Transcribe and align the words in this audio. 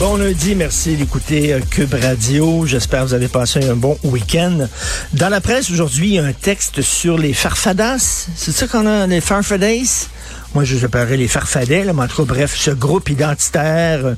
Bon 0.00 0.16
lundi, 0.16 0.54
merci 0.54 0.96
d'écouter 0.96 1.52
euh, 1.52 1.60
Cube 1.60 1.92
Radio. 1.92 2.64
J'espère 2.64 3.02
que 3.02 3.08
vous 3.08 3.14
avez 3.14 3.28
passé 3.28 3.62
un 3.68 3.76
bon 3.76 3.98
week-end. 4.02 4.66
Dans 5.12 5.28
la 5.28 5.42
presse 5.42 5.70
aujourd'hui, 5.70 6.08
il 6.08 6.14
y 6.14 6.18
a 6.18 6.24
un 6.24 6.32
texte 6.32 6.80
sur 6.80 7.18
les 7.18 7.34
farfadas. 7.34 8.28
C'est 8.34 8.50
ça 8.50 8.66
qu'on 8.66 8.86
a, 8.86 9.06
les 9.06 9.20
farfadas? 9.20 10.08
Moi, 10.54 10.64
je 10.64 10.84
appellerais 10.84 11.16
les 11.16 11.28
farfadets, 11.28 11.84
là, 11.84 11.92
mais 11.92 12.02
en 12.02 12.08
tout 12.08 12.24
bref, 12.24 12.56
ce 12.56 12.72
groupe 12.72 13.08
identitaire, 13.08 14.04
euh, 14.04 14.14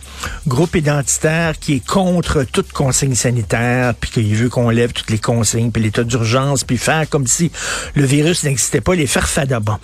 groupe 0.47 0.75
identitaire 0.77 1.59
qui 1.59 1.75
est 1.75 1.87
contre 1.87 2.45
toute 2.45 2.73
consigne 2.73 3.15
sanitaire, 3.15 3.95
puis 3.95 4.11
qu'il 4.11 4.35
veut 4.35 4.49
qu'on 4.49 4.71
lève 4.71 4.93
toutes 4.93 5.11
les 5.11 5.19
consignes, 5.19 5.71
puis 5.71 5.83
l'état 5.83 6.05
d'urgence, 6.05 6.65
puis 6.65 6.79
faire 6.79 7.07
comme 7.09 7.27
si 7.27 7.53
le 7.95 8.05
virus 8.05 8.45
n'existait 8.45 8.81
pas, 8.81 8.95
les 8.95 9.07
farfadas. 9.07 9.61
Bon. 9.61 9.77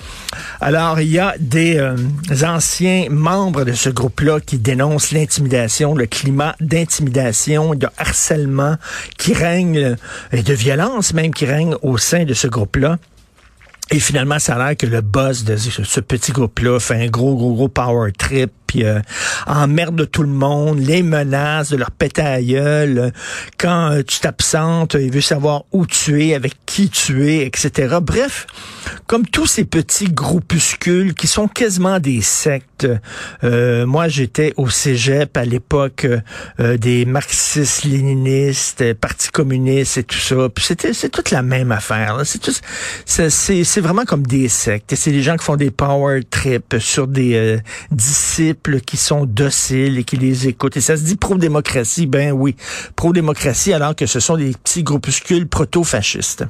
Alors, 0.61 1.01
il 1.01 1.11
y 1.11 1.19
a 1.19 1.35
des 1.39 1.77
euh, 1.77 1.97
anciens 2.43 3.09
membres 3.11 3.65
de 3.65 3.73
ce 3.73 3.91
groupe-là 3.91 4.41
qui 4.41 4.57
dénoncent 4.59 5.13
l'intimidation, 5.13 5.95
le 5.95 6.07
climat 6.07 6.57
d'intimidation, 6.61 7.75
de 7.75 7.89
harcèlement 7.99 8.77
qui 9.19 9.35
règne, 9.35 9.97
et 10.33 10.43
de 10.43 10.55
violence 10.55 11.13
même 11.13 11.35
qui 11.35 11.45
règne 11.45 11.75
au 11.83 11.99
sein 11.99 12.25
de 12.25 12.35
ce 12.35 12.47
groupe-là. 12.47 12.99
Et 13.91 14.01
finalement, 14.01 14.39
ça 14.39 14.57
a 14.57 14.59
l'air 14.59 14.77
que 14.77 14.87
le 14.87 15.01
boss 15.01 15.45
de 15.45 15.57
ce, 15.57 16.01
petit 16.01 16.33
groupe-là 16.33 16.79
fait 16.79 17.03
un 17.03 17.07
gros, 17.07 17.37
gros, 17.37 17.55
gros 17.55 17.69
power 17.69 18.13
trip, 18.13 18.53
puis 18.69 18.85
euh, 18.85 19.01
emmerde 19.49 20.09
tout 20.09 20.23
le 20.23 20.29
monde, 20.29 20.79
les 20.79 21.03
menaces 21.03 21.71
de 21.71 21.77
leur 21.77 21.91
péter 21.91 22.23
à. 22.23 22.39
Quand 23.59 23.91
euh, 23.91 24.03
tu 24.07 24.21
t'absentes, 24.21 24.95
il 24.95 25.11
veut 25.11 25.21
savoir 25.21 25.65
où 25.73 25.87
tu 25.87 26.25
es, 26.25 26.35
avec 26.35 26.55
qui 26.67 26.89
tu 26.89 27.29
es, 27.29 27.47
etc. 27.47 27.97
Bref, 28.01 28.47
comme 29.07 29.27
tous 29.27 29.47
ces 29.47 29.65
petits 29.65 30.13
groupuscules 30.13 31.15
qui 31.15 31.27
sont 31.27 31.49
quasiment 31.49 31.99
des 31.99 32.21
sectes. 32.21 32.87
Euh, 33.43 33.87
moi, 33.87 34.09
j'étais 34.09 34.53
au 34.57 34.69
cégep 34.69 35.37
à 35.37 35.45
l'époque 35.45 36.07
euh, 36.61 36.77
des 36.77 37.05
marxistes-léninistes, 37.05 38.95
parti 38.95 39.31
communiste 39.31 39.99
et 39.99 40.05
tout 40.05 40.19
ça. 40.19 40.49
Puis 40.55 40.65
c'était, 40.65 40.93
c'est 40.93 41.09
toute 41.09 41.31
la 41.31 41.43
même 41.43 41.73
affaire. 41.73 42.21
C'est, 42.25 42.41
c'est, 43.07 43.65
c'est, 43.65 43.81
vraiment 43.81 44.05
comme 44.05 44.27
des 44.27 44.49
sectes. 44.49 44.95
C'est 44.95 45.11
des 45.11 45.23
gens 45.23 45.37
qui 45.37 45.45
font 45.45 45.57
des 45.57 45.71
power 45.71 46.23
trips 46.29 46.79
sur 46.79 47.09
des 47.09 47.35
euh, 47.35 47.59
qui 48.85 48.97
sont 48.97 49.25
dociles 49.25 49.99
et 49.99 50.05
qui 50.05 50.17
les 50.17 50.49
écoutent. 50.49 50.77
Et 50.77 50.81
ça 50.81 50.97
se 50.97 51.03
dit 51.03 51.17
pro-démocratie? 51.17 52.07
Ben 52.07 52.33
oui, 52.33 52.57
pro-démocratie 52.97 53.73
alors 53.73 53.95
que 53.95 54.07
ce 54.07 54.21
sont 54.21 54.37
des 54.37 54.53
petits 54.53 54.83
groupuscules 54.83 55.47
proto-fascistes. 55.47 56.45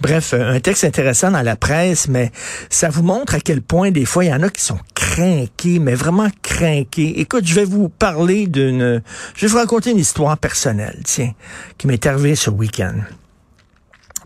Bref, 0.00 0.34
un 0.34 0.60
texte 0.60 0.84
intéressant 0.84 1.30
dans 1.30 1.42
la 1.42 1.56
presse, 1.56 2.08
mais 2.08 2.32
ça 2.70 2.88
vous 2.88 3.02
montre 3.02 3.34
à 3.34 3.40
quel 3.40 3.62
point 3.62 3.90
des 3.90 4.04
fois 4.04 4.24
il 4.24 4.30
y 4.30 4.34
en 4.34 4.42
a 4.42 4.48
qui 4.48 4.62
sont 4.62 4.78
craqués, 4.94 5.78
mais 5.78 5.94
vraiment 5.94 6.28
craqués. 6.42 7.20
Écoute, 7.20 7.46
je 7.46 7.54
vais 7.54 7.64
vous 7.64 7.88
parler 7.88 8.46
d'une... 8.46 9.02
Je 9.34 9.46
vais 9.46 9.52
vous 9.52 9.58
raconter 9.58 9.90
une 9.90 9.98
histoire 9.98 10.38
personnelle, 10.38 11.00
tiens, 11.04 11.32
qui 11.78 11.86
m'est 11.86 12.06
arrivée 12.06 12.34
ce 12.34 12.50
week-end. 12.50 12.94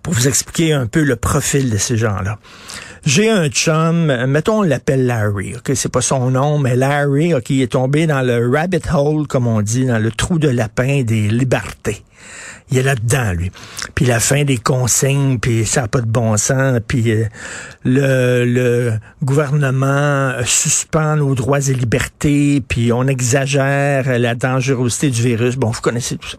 Pour 0.02 0.14
vous 0.14 0.28
expliquer 0.28 0.72
un 0.72 0.86
peu 0.86 1.02
le 1.02 1.16
profil 1.16 1.68
de 1.68 1.78
ces 1.78 1.96
gens-là. 1.96 2.38
J'ai 3.06 3.30
un 3.30 3.48
chum, 3.48 4.06
mettons 4.26 4.58
on 4.58 4.62
l'appelle 4.62 5.06
Larry, 5.06 5.54
ok, 5.54 5.70
c'est 5.76 5.92
pas 5.92 6.00
son 6.00 6.32
nom, 6.32 6.58
mais 6.58 6.74
Larry, 6.74 7.32
il 7.50 7.62
est 7.62 7.70
tombé 7.70 8.08
dans 8.08 8.20
le 8.20 8.50
rabbit 8.50 8.80
hole, 8.92 9.28
comme 9.28 9.46
on 9.46 9.62
dit, 9.62 9.86
dans 9.86 10.00
le 10.00 10.10
trou 10.10 10.40
de 10.40 10.48
lapin 10.48 11.04
des 11.04 11.28
libertés. 11.28 12.02
Il 12.72 12.78
est 12.78 12.82
là-dedans, 12.82 13.32
lui. 13.32 13.52
Puis 13.94 14.06
la 14.06 14.18
fin 14.18 14.42
des 14.42 14.58
consignes, 14.58 15.38
puis 15.38 15.64
ça 15.64 15.82
n'a 15.82 15.88
pas 15.88 16.00
de 16.00 16.08
bon 16.08 16.36
sens, 16.36 16.80
puis 16.84 17.12
euh, 17.12 17.26
le, 17.84 18.44
le 18.44 18.92
gouvernement 19.22 19.86
euh, 19.86 20.42
suspend 20.44 21.14
nos 21.14 21.36
droits 21.36 21.60
et 21.60 21.74
libertés, 21.74 22.60
puis 22.60 22.92
on 22.92 23.06
exagère 23.06 24.18
la 24.18 24.34
dangerosité 24.34 25.10
du 25.10 25.22
virus. 25.22 25.54
Bon, 25.54 25.70
vous 25.70 25.80
connaissez 25.80 26.16
tout 26.16 26.28
ça. 26.28 26.38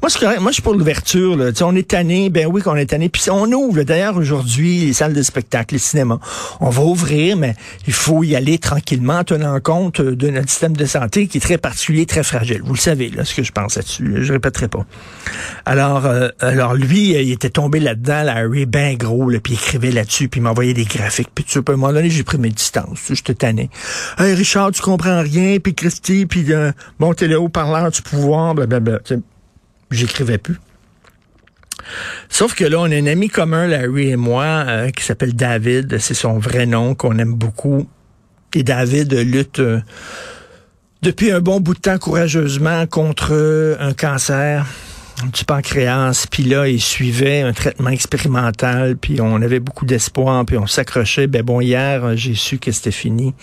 Moi, 0.00 0.08
je 0.10 0.52
suis 0.52 0.62
pour 0.62 0.74
l'ouverture. 0.74 1.36
là. 1.36 1.50
On 1.62 1.76
est 1.76 1.88
tanné, 1.88 2.30
ben 2.30 2.46
oui 2.46 2.62
qu'on 2.62 2.76
est 2.76 2.86
tanné. 2.86 3.08
Puis 3.08 3.30
on 3.30 3.50
ouvre. 3.52 3.78
là. 3.78 3.84
D'ailleurs, 3.84 4.16
aujourd'hui, 4.16 4.86
les 4.86 4.92
salles 4.92 5.12
de 5.12 5.22
spectacle, 5.22 5.74
les 5.74 5.78
cinémas, 5.78 6.18
on 6.60 6.70
va 6.70 6.82
ouvrir, 6.82 7.36
mais 7.36 7.54
il 7.86 7.92
faut 7.92 8.24
y 8.24 8.34
aller 8.36 8.58
tranquillement, 8.58 9.18
en 9.18 9.24
tenant 9.24 9.60
compte 9.60 10.00
euh, 10.00 10.16
de 10.16 10.30
notre 10.30 10.48
système 10.48 10.76
de 10.76 10.84
santé 10.86 11.26
qui 11.26 11.38
est 11.38 11.40
très 11.40 11.58
particulier, 11.58 12.06
très 12.06 12.22
fragile. 12.22 12.62
Vous 12.64 12.74
le 12.74 12.78
savez, 12.78 13.10
là, 13.10 13.24
ce 13.24 13.34
que 13.34 13.42
je 13.42 13.52
pense 13.52 13.76
là-dessus. 13.76 14.18
Je 14.20 14.32
répéterai 14.32 14.68
pas. 14.68 14.84
Alors, 15.64 16.06
euh, 16.06 16.28
alors 16.40 16.74
lui, 16.74 17.14
euh, 17.16 17.22
il 17.22 17.32
était 17.32 17.50
tombé 17.50 17.80
là-dedans, 17.80 18.22
Larry, 18.22 18.66
ben 18.66 18.96
gros, 18.96 19.28
là, 19.28 19.38
puis 19.40 19.54
il 19.54 19.56
écrivait 19.56 19.90
là-dessus, 19.90 20.28
puis 20.28 20.40
il 20.40 20.42
m'envoyait 20.44 20.74
des 20.74 20.84
graphiques. 20.84 21.30
Puis 21.34 21.44
tu 21.44 21.52
sais, 21.52 21.58
à 21.58 21.72
un 21.72 21.76
moment 21.76 21.92
donné, 21.92 22.10
j'ai 22.10 22.22
pris 22.22 22.38
mes 22.38 22.50
distances. 22.50 23.12
Te 23.26 23.32
tanné. 23.32 23.70
Hey, 24.18 24.34
Richard, 24.34 24.70
tu 24.70 24.82
comprends 24.82 25.20
rien, 25.20 25.58
puis 25.58 25.74
Christy, 25.74 26.26
puis 26.26 26.52
euh, 26.52 26.70
bon, 27.00 27.12
t'es 27.12 27.26
le 27.26 27.40
haut-parleur 27.40 27.90
du 27.90 28.02
pouvoir, 28.02 28.54
blablabla. 28.54 29.00
J'écrivais 29.90 30.38
plus. 30.38 30.58
Sauf 32.28 32.54
que 32.54 32.64
là, 32.64 32.80
on 32.80 32.90
a 32.90 32.96
un 32.96 33.06
ami 33.06 33.28
commun, 33.28 33.66
Larry 33.66 34.10
et 34.10 34.16
moi, 34.16 34.44
euh, 34.44 34.90
qui 34.90 35.04
s'appelle 35.04 35.34
David. 35.34 35.98
C'est 35.98 36.14
son 36.14 36.38
vrai 36.38 36.66
nom 36.66 36.94
qu'on 36.94 37.18
aime 37.18 37.34
beaucoup. 37.34 37.88
Et 38.54 38.62
David 38.62 39.12
lutte 39.12 39.60
euh, 39.60 39.80
depuis 41.02 41.30
un 41.30 41.40
bon 41.40 41.60
bout 41.60 41.74
de 41.74 41.80
temps 41.80 41.98
courageusement 41.98 42.86
contre 42.86 43.76
un 43.78 43.92
cancer 43.92 44.66
du 45.32 45.44
pancréas. 45.44 46.26
Puis 46.30 46.42
là, 46.42 46.68
il 46.68 46.80
suivait 46.80 47.40
un 47.40 47.52
traitement 47.52 47.90
expérimental. 47.90 48.96
Puis 48.96 49.20
on 49.20 49.40
avait 49.42 49.60
beaucoup 49.60 49.86
d'espoir. 49.86 50.44
Puis 50.44 50.56
on 50.58 50.66
s'accrochait. 50.66 51.26
Ben 51.26 51.42
bon, 51.42 51.60
hier, 51.60 52.16
j'ai 52.16 52.34
su 52.34 52.58
que 52.58 52.70
c'était 52.72 52.90
fini. 52.90 53.34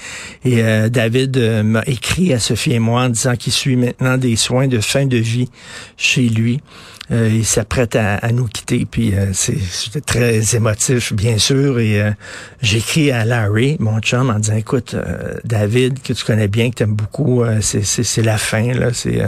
Et 0.45 0.61
euh, 0.63 0.89
David 0.89 1.37
euh, 1.37 1.63
m'a 1.63 1.83
écrit 1.85 2.33
à 2.33 2.39
Sophie 2.39 2.73
et 2.73 2.79
moi 2.79 3.03
en 3.03 3.09
disant 3.09 3.35
qu'il 3.35 3.53
suit 3.53 3.75
maintenant 3.75 4.17
des 4.17 4.35
soins 4.35 4.67
de 4.67 4.79
fin 4.79 5.05
de 5.05 5.17
vie 5.17 5.49
chez 5.97 6.29
lui. 6.29 6.61
Euh, 7.11 7.29
il 7.31 7.45
s'apprête 7.45 7.97
à, 7.97 8.15
à 8.15 8.31
nous 8.31 8.45
quitter, 8.47 8.85
puis 8.89 9.13
euh, 9.13 9.33
c'était 9.33 9.99
très 9.99 10.55
émotif, 10.55 11.11
bien 11.11 11.37
sûr. 11.37 11.79
Et 11.79 12.01
euh, 12.01 12.11
j'écris 12.61 13.11
à 13.11 13.25
Larry, 13.25 13.75
mon 13.79 13.99
chum, 13.99 14.29
en 14.29 14.39
disant, 14.39 14.55
écoute, 14.55 14.95
David, 15.43 16.01
que 16.01 16.13
tu 16.13 16.23
connais 16.23 16.47
bien, 16.47 16.69
que 16.71 16.75
tu 16.75 16.83
aimes 16.83 16.95
beaucoup, 16.95 17.43
c'est- 17.59 18.21
la 18.21 18.37
fin, 18.37 18.73
là. 18.73 18.93
C'est 18.93 19.21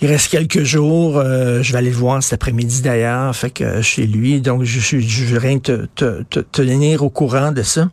il 0.00 0.08
reste 0.08 0.28
quelques 0.28 0.62
jours. 0.62 1.18
euh, 1.18 1.62
je 1.62 1.72
vais 1.72 1.78
aller 1.78 1.90
le 1.90 1.96
voir 1.96 2.22
cet 2.22 2.34
après-midi 2.34 2.82
d'ailleurs, 2.82 3.34
fait 3.34 3.50
que 3.50 3.64
euh, 3.64 3.82
chez 3.82 4.06
lui. 4.06 4.40
Donc 4.40 4.62
je 4.64 4.80
suis, 4.80 5.06
je 5.06 5.24
voudrais 5.24 5.58
te, 5.58 5.86
te, 5.94 6.22
te, 6.22 6.40
te 6.40 6.62
tenir 6.62 7.02
au 7.02 7.10
courant 7.10 7.52
de 7.52 7.62
ça. 7.62 7.90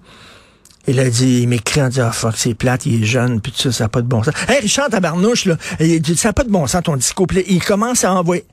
Il 0.88 1.10
dit, 1.10 1.42
il 1.42 1.48
m'écrit 1.48 1.82
en 1.82 1.90
disant, 1.90 2.08
ah, 2.10 2.12
fuck, 2.12 2.38
c'est 2.38 2.54
plate, 2.54 2.86
il 2.86 3.02
est 3.02 3.06
jeune, 3.08 3.42
puis 3.42 3.52
tout 3.52 3.58
ça, 3.58 3.72
ça 3.72 3.84
n'a 3.86 3.90
pas 3.90 4.04
de 4.04 4.08
bon 4.08 4.22
sens. 4.22 4.36
Hey, 4.48 4.60
Richard 4.62 4.90
Tabarnouche, 4.90 5.46
là, 5.46 5.58
il 5.80 6.00
dit, 6.00 6.16
ça 6.16 6.30
n'a 6.30 6.34
pas 6.34 6.44
de 6.44 6.52
bon 6.52 6.68
sens, 6.68 6.84
ton 6.84 6.96
discours. 6.96 7.26
Il 7.48 7.64
commence 7.64 8.04
à 8.04 8.14
envoyer, 8.14 8.46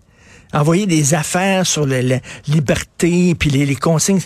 envoyer 0.55 0.87
des 0.87 1.13
affaires 1.13 1.67
sur 1.67 1.87
la 1.87 2.01
liberté, 2.49 3.35
puis 3.35 3.51
les, 3.51 3.67
les 3.67 3.77
consignes. 3.77 4.23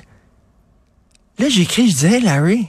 Là, 1.41 1.49
j'écris, 1.49 1.91
je 1.91 1.97
dis, 1.97 2.07
hey, 2.07 2.23
Larry, 2.23 2.69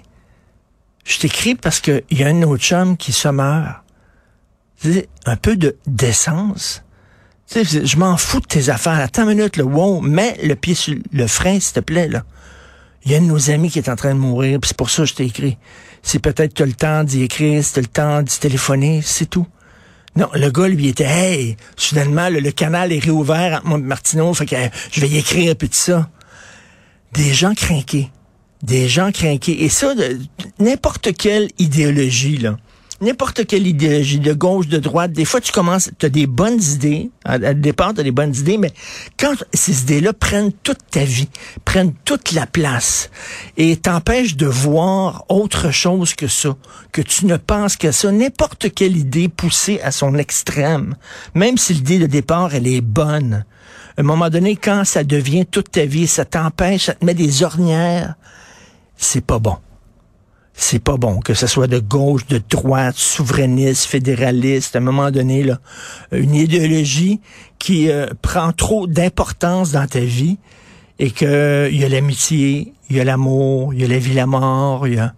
je 1.05 1.19
t'écris 1.19 1.53
parce 1.53 1.81
qu'il 1.81 2.01
y 2.09 2.23
a 2.23 2.27
un 2.29 2.41
autre 2.41 2.63
chum 2.63 2.97
qui 2.97 3.11
se 3.11 3.27
meurt. 3.27 3.75
Un 5.25 5.35
peu 5.35 5.55
de 5.55 5.75
sais, 7.47 7.63
je 7.63 7.97
m'en 7.97 8.17
fous 8.17 8.39
de 8.39 8.45
tes 8.45 8.69
affaires. 8.69 8.99
Attends 8.99 9.23
une 9.23 9.37
minute, 9.37 9.57
là. 9.57 9.63
Wow, 9.63 10.01
mets 10.01 10.37
le 10.43 10.55
pied 10.55 10.75
sur 10.75 10.95
le 11.11 11.27
frein, 11.27 11.59
s'il 11.59 11.73
te 11.73 11.79
plaît, 11.79 12.07
là. 12.07 12.23
Il 13.05 13.11
y 13.11 13.15
a 13.15 13.19
un 13.19 13.21
de 13.21 13.27
nos 13.27 13.49
amis 13.49 13.71
qui 13.71 13.79
est 13.79 13.89
en 13.89 13.95
train 13.95 14.13
de 14.13 14.19
mourir, 14.19 14.59
puis 14.59 14.67
c'est 14.67 14.77
pour 14.77 14.89
ça 14.89 15.03
que 15.03 15.09
je 15.09 15.15
t'ai 15.15 15.25
écrit. 15.25 15.57
C'est 16.03 16.19
peut-être 16.19 16.53
que 16.53 16.63
as 16.63 16.65
le 16.65 16.73
temps 16.73 17.03
d'y 17.03 17.23
écrire, 17.23 17.63
si 17.63 17.79
as 17.79 17.81
le 17.81 17.87
temps 17.87 18.21
d'y 18.21 18.37
téléphoner, 18.37 19.01
c'est 19.01 19.29
tout. 19.29 19.47
Non, 20.15 20.29
le 20.33 20.49
gars, 20.49 20.67
lui, 20.67 20.87
était, 20.87 21.05
hey, 21.05 21.57
soudainement, 21.77 22.27
le, 22.29 22.39
le 22.39 22.51
canal 22.51 22.91
est 22.91 22.99
réouvert 22.99 23.61
entre 23.65 24.17
moi 24.17 24.33
fait 24.33 24.45
que 24.45 24.55
euh, 24.55 24.67
je 24.91 24.99
vais 24.99 25.07
y 25.07 25.17
écrire, 25.17 25.55
puis 25.55 25.69
tout 25.69 25.75
ça. 25.75 26.09
Des 27.13 27.33
gens 27.33 27.53
craqués. 27.53 28.09
Des 28.63 28.89
gens 28.89 29.11
craqués. 29.11 29.63
Et 29.63 29.69
ça, 29.69 29.93
n'importe 30.59 31.15
quelle 31.15 31.49
idéologie, 31.59 32.37
là. 32.37 32.57
N'importe 32.99 33.45
quelle 33.45 33.67
idéologie, 33.67 34.19
de 34.19 34.33
gauche, 34.33 34.67
de 34.67 34.79
droite, 34.79 35.11
des 35.11 35.23
fois, 35.23 35.39
tu 35.39 35.51
commences, 35.51 35.91
tu 35.99 36.05
as 36.07 36.09
des 36.09 36.25
bonnes 36.25 36.59
idées. 36.61 37.11
À, 37.23 37.33
à 37.33 37.53
départ, 37.53 37.93
tu 37.93 37.99
as 37.99 38.03
des 38.03 38.11
bonnes 38.11 38.35
idées, 38.35 38.57
mais 38.57 38.71
quand 39.19 39.35
ces 39.53 39.81
idées-là 39.83 40.13
prennent 40.13 40.51
toute 40.51 40.79
ta 40.89 41.03
vie, 41.03 41.29
prennent 41.63 41.93
toute 42.05 42.31
la 42.31 42.47
place 42.47 43.11
et 43.55 43.77
t'empêchent 43.77 44.35
de 44.35 44.47
voir 44.47 45.25
autre 45.29 45.69
chose 45.69 46.15
que 46.15 46.27
ça, 46.27 46.55
que 46.91 47.01
tu 47.03 47.27
ne 47.27 47.37
penses 47.37 47.75
qu'à 47.75 47.91
ça, 47.91 48.11
n'importe 48.11 48.73
quelle 48.73 48.97
idée 48.97 49.27
poussée 49.29 49.79
à 49.81 49.91
son 49.91 50.15
extrême, 50.15 50.95
même 51.35 51.57
si 51.57 51.75
l'idée 51.75 51.99
de 51.99 52.07
départ, 52.07 52.55
elle 52.55 52.67
est 52.67 52.81
bonne, 52.81 53.45
À 53.95 54.01
un 54.01 54.03
moment 54.03 54.29
donné, 54.29 54.55
quand 54.55 54.85
ça 54.85 55.03
devient 55.03 55.45
toute 55.45 55.71
ta 55.71 55.85
vie, 55.85 56.07
ça 56.07 56.25
t'empêche, 56.25 56.85
ça 56.85 56.95
te 56.95 57.05
met 57.05 57.13
des 57.13 57.43
ornières, 57.43 58.15
c'est 58.97 59.23
pas 59.23 59.37
bon. 59.37 59.57
C'est 60.59 60.79
pas 60.79 60.97
bon, 60.97 61.19
que 61.19 61.35
ce 61.35 61.45
soit 61.45 61.67
de 61.67 61.77
gauche, 61.77 62.25
de 62.25 62.41
droite, 62.49 62.95
souverainiste, 62.97 63.85
fédéraliste, 63.85 64.75
à 64.75 64.79
un 64.79 64.81
moment 64.81 65.11
donné, 65.11 65.43
là, 65.43 65.59
une 66.11 66.33
idéologie 66.33 67.21
qui 67.59 67.91
euh, 67.91 68.07
prend 68.23 68.51
trop 68.53 68.87
d'importance 68.87 69.71
dans 69.71 69.85
ta 69.85 69.99
vie 69.99 70.39
et 70.97 71.11
que 71.11 71.69
il 71.71 71.79
y 71.79 71.85
a 71.85 71.89
l'amitié, 71.89 72.73
il 72.89 72.95
y 72.95 72.99
a 72.99 73.03
l'amour, 73.03 73.75
il 73.75 73.81
y 73.81 73.85
a 73.85 73.87
la 73.87 73.99
vie, 73.99 74.15
la 74.15 74.25
mort, 74.25 74.87
il 74.87 74.95
y 74.95 74.99
a, 74.99 75.13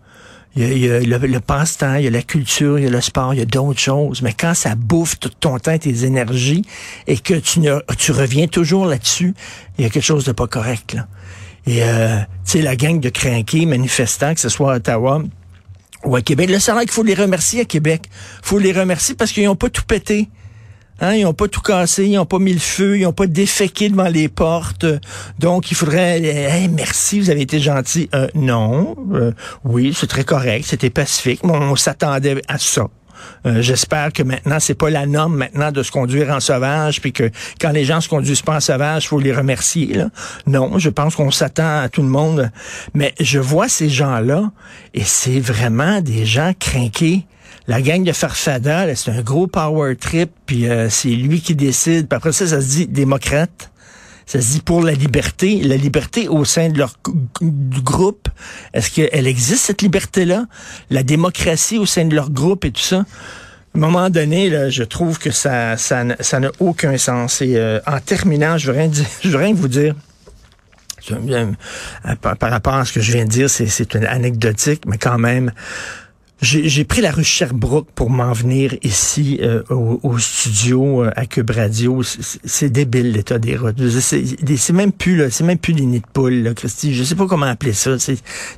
le, 0.99 1.39
passe-temps, 1.39 1.95
il 1.95 2.03
y 2.03 2.07
a 2.07 2.11
la 2.11 2.21
culture, 2.21 2.77
il 2.77 2.83
y 2.83 2.87
a 2.87 2.91
le 2.91 2.99
sport, 2.99 3.33
il 3.33 3.39
y 3.39 3.41
a 3.41 3.45
d'autres 3.45 3.79
choses. 3.79 4.21
Mais 4.21 4.33
quand 4.33 4.53
ça 4.53 4.75
bouffe 4.75 5.19
tout 5.19 5.29
ton 5.29 5.57
temps, 5.57 5.77
tes 5.77 6.03
énergies, 6.03 6.63
et 7.07 7.17
que 7.17 7.35
tu, 7.35 7.61
ne, 7.61 7.79
tu 7.97 8.11
reviens 8.11 8.47
toujours 8.47 8.87
là-dessus, 8.87 9.33
il 9.77 9.85
y 9.85 9.87
a 9.87 9.89
quelque 9.89 10.03
chose 10.03 10.25
de 10.25 10.33
pas 10.33 10.47
correct. 10.47 10.97
Et 11.65 11.83
euh, 11.83 12.17
tu 12.45 12.51
sais, 12.51 12.61
la 12.61 12.75
gang 12.75 12.99
de 12.99 13.09
crinqués 13.09 13.65
manifestants, 13.65 14.33
que 14.33 14.39
ce 14.39 14.49
soit 14.49 14.73
à 14.73 14.75
Ottawa 14.77 15.21
ou 16.05 16.15
à 16.15 16.21
Québec, 16.21 16.49
le 16.49 16.59
salaire 16.59 16.81
qu'il 16.81 16.91
faut 16.91 17.03
les 17.03 17.13
remercier 17.13 17.61
à 17.61 17.65
Québec. 17.65 18.09
faut 18.41 18.59
les 18.59 18.71
remercier 18.71 19.15
parce 19.15 19.31
qu'ils 19.31 19.45
n'ont 19.45 19.55
pas 19.55 19.69
tout 19.69 19.83
pété. 19.85 20.29
Hein, 21.01 21.13
ils 21.13 21.23
n'ont 21.23 21.33
pas 21.33 21.47
tout 21.47 21.61
cassé, 21.61 22.05
ils 22.05 22.15
n'ont 22.15 22.25
pas 22.25 22.39
mis 22.39 22.51
le 22.51 22.59
feu, 22.59 22.97
ils 22.97 23.03
n'ont 23.03 23.13
pas 23.13 23.27
déféqué 23.27 23.89
devant 23.89 24.09
les 24.09 24.27
portes. 24.27 24.85
Donc, 25.39 25.71
il 25.71 25.75
faudrait, 25.75 26.21
hey, 26.21 26.67
merci, 26.67 27.21
vous 27.21 27.29
avez 27.29 27.41
été 27.41 27.59
gentil. 27.59 28.09
Euh, 28.13 28.27
non, 28.35 28.97
euh, 29.13 29.31
oui, 29.63 29.95
c'est 29.97 30.07
très 30.07 30.25
correct, 30.25 30.65
c'était 30.67 30.89
pacifique, 30.89 31.43
mais 31.45 31.53
on 31.53 31.77
s'attendait 31.77 32.41
à 32.49 32.57
ça. 32.57 32.87
Euh, 33.45 33.61
j'espère 33.61 34.13
que 34.13 34.23
maintenant, 34.23 34.59
c'est 34.59 34.75
pas 34.75 34.89
la 34.89 35.05
norme 35.05 35.37
maintenant 35.37 35.71
de 35.71 35.83
se 35.83 35.91
conduire 35.91 36.29
en 36.29 36.39
sauvage, 36.39 37.01
puis 37.01 37.13
que 37.13 37.29
quand 37.59 37.71
les 37.71 37.85
gens 37.85 38.01
se 38.01 38.09
conduisent 38.09 38.41
pas 38.41 38.57
en 38.57 38.59
sauvage, 38.59 39.07
faut 39.07 39.19
les 39.19 39.33
remercier. 39.33 40.03
Non, 40.47 40.77
je 40.79 40.89
pense 40.89 41.15
qu'on 41.15 41.31
s'attend 41.31 41.81
à 41.81 41.89
tout 41.89 42.01
le 42.01 42.07
monde. 42.07 42.51
Mais 42.93 43.13
je 43.19 43.39
vois 43.39 43.69
ces 43.69 43.89
gens-là, 43.89 44.51
et 44.93 45.03
c'est 45.03 45.39
vraiment 45.39 46.01
des 46.01 46.25
gens 46.25 46.53
craqués. 46.57 47.25
La 47.67 47.81
gang 47.81 48.03
de 48.03 48.11
Farfada, 48.11 48.95
c'est 48.95 49.11
un 49.11 49.21
gros 49.21 49.47
power 49.47 49.95
trip, 49.95 50.31
puis 50.45 50.67
euh, 50.67 50.89
c'est 50.89 51.09
lui 51.09 51.41
qui 51.41 51.55
décide. 51.55 52.07
Puis 52.07 52.17
après 52.17 52.31
ça, 52.31 52.47
ça 52.47 52.61
se 52.61 52.67
dit 52.67 52.87
démocrate 52.87 53.71
ça 54.29 54.39
se 54.41 54.51
dit 54.51 54.61
pour 54.61 54.83
la 54.83 54.91
liberté, 54.91 55.59
la 55.63 55.75
liberté 55.75 56.27
au 56.27 56.45
sein 56.45 56.69
de 56.69 56.77
leur 56.77 56.93
groupe. 57.41 58.29
Est-ce 58.75 58.91
qu'elle 58.91 59.25
existe, 59.25 59.65
cette 59.65 59.81
liberté-là? 59.81 60.45
La 60.91 61.01
démocratie 61.01 61.79
au 61.79 61.87
sein 61.87 62.05
de 62.05 62.13
leur 62.13 62.29
groupe 62.29 62.63
et 62.63 62.71
tout 62.71 62.79
ça? 62.79 62.97
À 62.97 63.03
un 63.73 63.79
moment 63.79 64.11
donné, 64.11 64.51
là, 64.51 64.69
je 64.69 64.83
trouve 64.83 65.17
que 65.17 65.31
ça, 65.31 65.77
ça, 65.77 66.03
ça 66.19 66.39
n'a 66.39 66.51
aucun 66.59 66.95
sens. 66.99 67.41
Et 67.41 67.57
euh, 67.57 67.79
en 67.87 67.99
terminant, 67.99 68.59
je 68.59 68.71
veux 68.71 68.77
rien, 68.77 68.87
dire, 68.87 69.07
je 69.23 69.29
veux 69.29 69.37
rien 69.37 69.55
vous 69.55 69.67
dire. 69.67 69.95
Par 72.21 72.51
rapport 72.51 72.75
à 72.75 72.85
ce 72.85 72.93
que 72.93 73.01
je 73.01 73.11
viens 73.11 73.25
de 73.25 73.31
dire, 73.31 73.49
c'est 73.49 73.95
anecdotique, 73.95 74.83
mais 74.85 74.99
quand 74.99 75.17
même, 75.17 75.51
j'ai 76.41 76.83
pris 76.85 77.01
la 77.01 77.11
rue 77.11 77.23
Sherbrooke 77.23 77.87
pour 77.93 78.09
m'en 78.09 78.31
venir 78.31 78.75
ici 78.81 79.39
euh, 79.41 79.61
au, 79.69 80.17
studio 80.17 81.03
euh, 81.03 81.11
à 81.15 81.25
Cube 81.25 81.49
Radio. 81.49 82.01
C'est 82.03 82.69
débile 82.69 83.11
l'état 83.11 83.39
des 83.39 83.57
routes. 83.57 83.75
C'est 83.89 84.73
même 84.73 84.93
plus 84.93 85.17
là, 85.17 85.29
c'est 85.29 85.43
même 85.43 85.57
plus 85.57 85.73
des 85.73 85.85
nids 85.85 85.99
de 85.99 86.05
poules, 86.13 86.43
là, 86.43 86.53
Christy. 86.53 86.93
Je 86.93 87.03
sais 87.03 87.15
pas 87.15 87.27
comment 87.27 87.45
appeler 87.45 87.73
ça. 87.73 87.95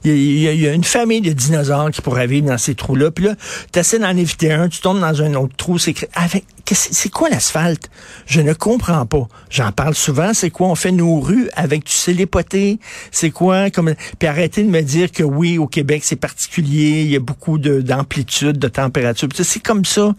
Il 0.03 0.11
y, 0.11 0.43
y, 0.43 0.67
a 0.67 0.73
une 0.73 0.83
famille 0.83 1.21
de 1.21 1.33
dinosaures 1.33 1.89
qui 1.89 2.01
pourraient 2.01 2.27
vivre 2.27 2.47
dans 2.47 2.57
ces 2.59 2.75
trous-là. 2.75 3.09
Puis 3.09 3.25
là, 3.25 3.35
tu 3.73 3.79
essaies 3.79 3.99
d'en 3.99 4.15
éviter 4.15 4.51
un, 4.51 4.69
tu 4.69 4.79
tombes 4.81 4.99
dans 4.99 5.21
un 5.21 5.33
autre 5.33 5.55
trou. 5.55 5.79
C'est 5.79 5.95
avec 6.13 6.45
c'est 6.75 7.09
quoi 7.09 7.29
l'asphalte? 7.29 7.89
Je 8.25 8.41
ne 8.41 8.53
comprends 8.53 9.05
pas. 9.05 9.27
J'en 9.49 9.71
parle 9.71 9.95
souvent. 9.95 10.33
C'est 10.33 10.49
quoi? 10.49 10.67
On 10.67 10.75
fait 10.75 10.91
nos 10.91 11.19
rues 11.19 11.49
avec 11.55 11.85
du 11.85 11.91
célépoté. 11.91 12.79
C'est 13.11 13.31
quoi? 13.31 13.69
Comme... 13.69 13.93
Puis 14.19 14.27
arrêtez 14.27 14.63
de 14.63 14.69
me 14.69 14.81
dire 14.81 15.11
que 15.11 15.23
oui, 15.23 15.57
au 15.57 15.67
Québec, 15.67 16.03
c'est 16.05 16.15
particulier. 16.15 17.01
Il 17.01 17.11
y 17.11 17.15
a 17.15 17.19
beaucoup 17.19 17.57
d'amplitude, 17.57 18.57
de, 18.57 18.67
température. 18.67 19.27
C'est 19.33 19.63
comme 19.63 19.85
ça. 19.85 20.13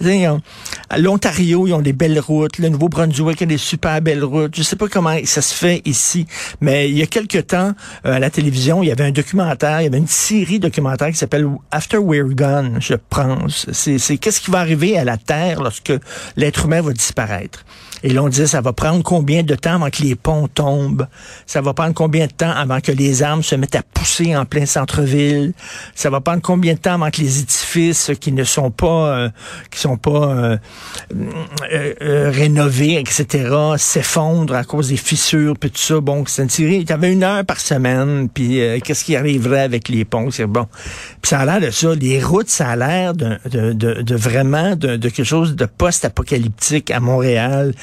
L'Ontario, 0.00 1.66
ils 1.66 1.72
ont 1.72 1.80
des 1.80 1.92
belles 1.92 2.20
routes. 2.20 2.58
Le 2.58 2.68
Nouveau-Brunswick 2.68 3.42
a 3.42 3.46
des 3.46 3.58
super 3.58 4.00
belles 4.00 4.24
routes. 4.24 4.54
Je 4.56 4.62
sais 4.62 4.76
pas 4.76 4.88
comment 4.88 5.16
ça 5.24 5.42
se 5.42 5.54
fait 5.54 5.82
ici, 5.84 6.26
mais 6.60 6.88
il 6.88 6.96
y 6.96 7.02
a 7.02 7.06
quelque 7.06 7.38
temps, 7.38 7.72
euh, 8.04 8.14
à 8.14 8.18
la 8.18 8.30
télévision, 8.30 8.82
il 8.82 8.88
y 8.88 8.92
avait 8.92 9.04
un 9.04 9.10
documentaire, 9.10 9.80
il 9.80 9.84
y 9.84 9.86
avait 9.86 9.98
une 9.98 10.06
série 10.06 10.58
documentaire 10.58 11.08
qui 11.08 11.16
s'appelle 11.16 11.48
After 11.70 11.98
We're 11.98 12.34
Gone, 12.34 12.78
je 12.80 12.94
pense. 12.94 13.66
C'est 13.72 14.18
qu'est-ce 14.18 14.40
qui 14.40 14.50
va 14.50 14.60
arriver 14.60 14.98
à 14.98 15.04
la 15.04 15.16
Terre 15.16 15.62
lorsque 15.62 15.92
l'être 16.36 16.66
humain 16.66 16.82
va 16.82 16.92
disparaître? 16.92 17.64
Et 18.06 18.10
l'on 18.10 18.28
disait, 18.28 18.46
ça 18.46 18.60
va 18.60 18.72
prendre 18.72 19.02
combien 19.02 19.42
de 19.42 19.56
temps 19.56 19.74
avant 19.74 19.90
que 19.90 20.00
les 20.00 20.14
ponts 20.14 20.46
tombent? 20.46 21.08
Ça 21.44 21.60
va 21.60 21.74
prendre 21.74 21.92
combien 21.92 22.28
de 22.28 22.32
temps 22.32 22.52
avant 22.52 22.80
que 22.80 22.92
les 22.92 23.24
armes 23.24 23.42
se 23.42 23.56
mettent 23.56 23.74
à 23.74 23.82
pousser 23.82 24.36
en 24.36 24.44
plein 24.44 24.64
centre-ville? 24.64 25.54
Ça 25.96 26.08
va 26.08 26.20
prendre 26.20 26.40
combien 26.40 26.74
de 26.74 26.78
temps 26.78 26.94
avant 26.94 27.10
que 27.10 27.20
les 27.20 27.40
édifices 27.40 28.12
qui 28.20 28.30
ne 28.30 28.44
sont 28.44 28.70
pas, 28.70 29.08
euh, 29.08 29.28
qui 29.72 29.80
sont 29.80 29.96
pas 29.96 30.28
euh, 30.28 30.56
euh, 31.72 32.30
rénovés, 32.32 33.00
etc., 33.00 33.52
s'effondrent 33.76 34.54
à 34.54 34.62
cause 34.62 34.90
des 34.90 34.96
fissures, 34.96 35.58
puis 35.58 35.72
tout 35.72 35.82
ça. 35.82 35.98
Bon, 35.98 36.22
c'est 36.28 36.44
une 36.44 36.48
série. 36.50 36.76
Il 36.82 36.88
y 36.88 36.92
avait 36.92 37.12
une 37.12 37.24
heure 37.24 37.44
par 37.44 37.58
semaine, 37.58 38.28
puis 38.32 38.60
qu'est-ce 38.84 39.02
qui 39.02 39.16
arriverait 39.16 39.62
avec 39.62 39.88
les 39.88 40.04
ponts? 40.04 40.30
C'est 40.30 40.46
bon. 40.46 40.68
Puis 41.22 41.30
ça 41.30 41.40
a 41.40 41.44
l'air 41.44 41.60
de 41.60 41.72
ça. 41.72 41.92
Les 41.96 42.22
routes, 42.22 42.50
ça 42.50 42.68
a 42.68 42.76
l'air 42.76 43.14
de, 43.14 43.36
de, 43.50 43.72
de, 43.72 44.14
vraiment 44.14 44.76
de, 44.76 44.94
de 44.94 45.08
quelque 45.08 45.26
chose 45.26 45.56
de 45.56 45.66
post-apocalyptique 45.66 46.92
à 46.92 47.00
Montréal 47.00 47.74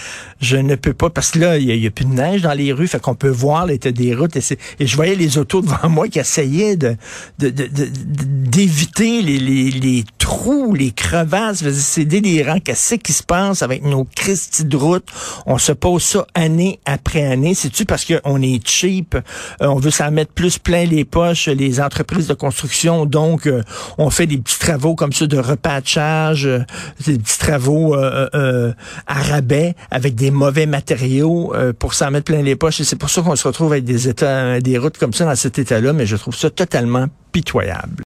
je 0.41 0.57
ne 0.57 0.75
peux 0.75 0.93
pas, 0.93 1.09
parce 1.09 1.31
que 1.31 1.39
là, 1.39 1.57
il 1.57 1.79
n'y 1.79 1.87
a, 1.87 1.91
plus 1.91 2.05
de 2.05 2.13
neige 2.13 2.41
dans 2.41 2.53
les 2.53 2.73
rues, 2.73 2.87
fait 2.87 3.01
qu'on 3.01 3.15
peut 3.15 3.29
voir 3.29 3.65
l'état 3.65 3.91
des 3.91 4.13
routes. 4.13 4.35
Et, 4.35 4.41
je 4.85 4.95
voyais 4.95 5.15
les 5.15 5.37
autos 5.37 5.61
devant 5.63 5.89
moi 5.89 6.07
qui 6.07 6.19
essayaient 6.19 6.75
de, 6.75 6.95
d'éviter 7.39 9.21
les, 9.21 10.03
trous, 10.23 10.73
les 10.73 10.91
crevasses. 10.91 11.69
C'est 11.71 12.05
délirant. 12.05 12.59
Qu'est-ce 12.59 12.95
qui 12.95 13.11
se 13.11 13.23
passe 13.23 13.61
avec 13.61 13.83
nos 13.83 14.05
Christie 14.05 14.63
de 14.63 14.77
route? 14.77 15.05
On 15.45 15.57
se 15.57 15.73
pose 15.73 16.01
ça 16.01 16.25
année 16.33 16.79
après 16.85 17.25
année. 17.25 17.53
C'est-tu 17.53 17.83
parce 17.83 18.05
qu'on 18.05 18.41
est 18.41 18.65
cheap? 18.65 19.15
Euh, 19.15 19.67
on 19.67 19.75
veut 19.75 19.91
s'en 19.91 20.11
mettre 20.11 20.31
plus 20.31 20.57
plein 20.57 20.85
les 20.85 21.03
poches, 21.03 21.49
les 21.49 21.81
entreprises 21.81 22.27
de 22.27 22.33
construction. 22.33 23.05
Donc, 23.05 23.47
euh, 23.47 23.63
on 23.97 24.09
fait 24.09 24.25
des 24.25 24.37
petits 24.37 24.59
travaux 24.59 24.95
comme 24.95 25.11
ça 25.11 25.27
de 25.27 25.37
repatchage, 25.37 26.45
euh, 26.45 26.59
des 27.05 27.19
petits 27.19 27.39
travaux 27.39 27.93
à 27.93 28.73
rabais 29.07 29.75
avec 29.91 30.15
des 30.15 30.31
mauvais 30.31 30.65
matériaux 30.65 31.53
pour 31.79 31.93
s'en 31.93 32.11
mettre 32.11 32.25
plein 32.25 32.41
les 32.41 32.55
poches. 32.55 32.79
Et 32.79 32.85
c'est 32.85 32.95
pour 32.95 33.09
ça 33.09 33.21
qu'on 33.21 33.35
se 33.35 33.45
retrouve 33.45 33.73
avec 33.73 33.83
des 33.83 34.07
états, 34.07 34.61
des 34.61 34.77
routes 34.77 34.97
comme 34.97 35.11
ça 35.11 35.25
dans 35.25 35.35
cet 35.35 35.59
état-là, 35.59 35.91
mais 35.91 36.05
je 36.05 36.15
trouve 36.15 36.35
ça 36.35 36.49
totalement 36.49 37.07
pitoyable. 37.33 37.97